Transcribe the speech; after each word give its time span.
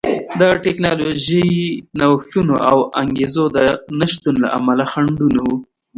د 0.39 0.41
ټکنالوژیکي 0.63 1.61
نوښتونو 1.99 2.55
او 2.69 2.77
انګېزو 3.01 3.45
د 3.55 3.57
نشتون 3.99 4.35
له 4.43 4.49
امله 4.59 4.85
خنډونه 4.91 5.39
وو 5.47 5.57